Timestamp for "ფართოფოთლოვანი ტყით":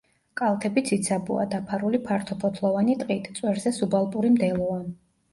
2.07-3.27